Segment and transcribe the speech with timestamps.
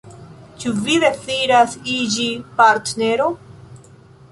[0.61, 2.27] Ĉu vi deziras iĝi
[2.61, 3.31] partnero?